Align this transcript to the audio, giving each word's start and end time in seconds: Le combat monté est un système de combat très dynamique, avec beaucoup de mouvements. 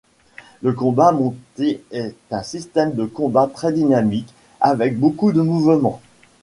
Le 0.63 0.73
combat 0.73 1.11
monté 1.11 1.83
est 1.91 2.15
un 2.31 2.41
système 2.41 2.95
de 2.95 3.05
combat 3.05 3.45
très 3.45 3.71
dynamique, 3.71 4.33
avec 4.59 4.97
beaucoup 4.97 5.31
de 5.31 5.41
mouvements. 5.43 6.01